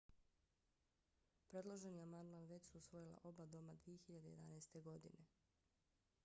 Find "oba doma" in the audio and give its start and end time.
3.23-3.75